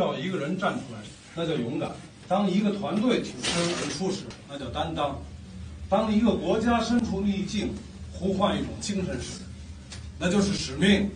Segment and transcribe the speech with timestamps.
[0.00, 0.98] 要一个人站出来，
[1.36, 1.88] 那叫勇敢；
[2.26, 5.12] 当一个团队挺身而出时，那叫担当；
[5.88, 7.72] 当一个国家身处逆境，
[8.12, 9.42] 呼唤一种精神时，
[10.18, 11.08] 那就是使命，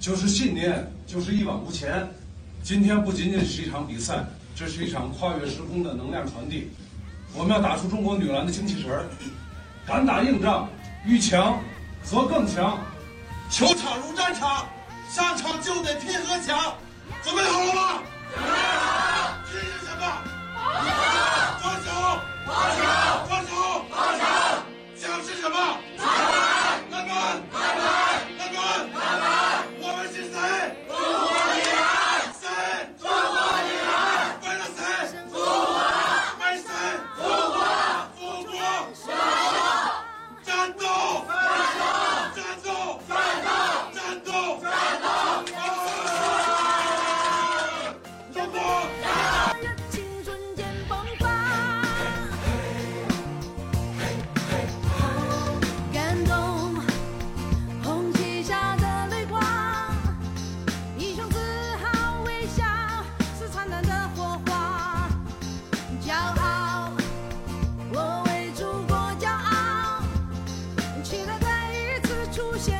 [0.00, 2.08] 就是信念，就是一往无前。
[2.60, 4.24] 今天不仅仅是一场比赛，
[4.56, 6.72] 这是一场跨越时空的能量传递。
[7.34, 9.06] 我们要打出中国女篮的精气神儿，
[9.86, 10.68] 敢打硬仗，
[11.06, 11.62] 遇强
[12.02, 12.80] 则更强。
[13.48, 14.66] 球场如战场，
[15.08, 16.74] 上场就得拼和抢。
[17.22, 18.02] 准备好了吗？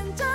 [0.05, 0.34] 出现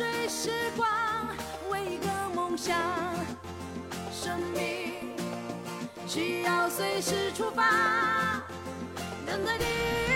[0.00, 0.48] 追时
[0.78, 0.88] 光，
[1.68, 2.74] 为一个梦想，
[4.10, 5.14] 生命
[6.06, 8.42] 需要随时出发，
[9.26, 10.09] 等待你。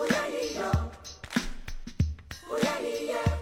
[0.00, 0.26] Ooh yeah,
[3.02, 3.37] yeah.